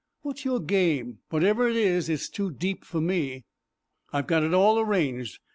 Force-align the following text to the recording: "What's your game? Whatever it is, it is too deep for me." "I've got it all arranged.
"What's 0.23 0.45
your 0.45 0.59
game? 0.59 1.19
Whatever 1.29 1.69
it 1.69 1.75
is, 1.75 2.09
it 2.09 2.13
is 2.13 2.27
too 2.29 2.49
deep 2.49 2.83
for 2.85 2.99
me." 2.99 3.45
"I've 4.11 4.25
got 4.25 4.41
it 4.43 4.51
all 4.51 4.79
arranged. 4.79 5.37